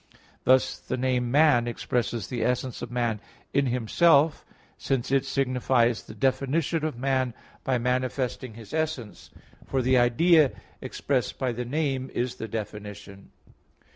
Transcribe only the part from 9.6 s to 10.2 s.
for the